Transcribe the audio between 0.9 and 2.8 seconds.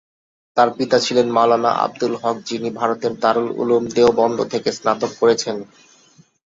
ছিলেন মাওলানা আব্দুল হক, যিনি